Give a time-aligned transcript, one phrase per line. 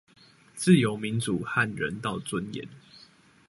[0.55, 2.67] 自由民主和人道尊嚴